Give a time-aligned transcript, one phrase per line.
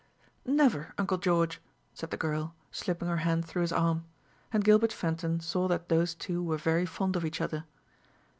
[0.47, 1.61] "Never, uncle George,"
[1.93, 4.05] said the girl, slipping her hand through his arm.
[4.51, 7.65] And Gilbert Fenton saw that those two were very fond of each other.